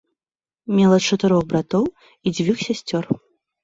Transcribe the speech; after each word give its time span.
Мела 0.77 0.97
чатырох 1.07 1.43
братоў 1.53 1.85
і 1.89 2.27
дзвюх 2.39 2.57
сясцёр. 2.69 3.03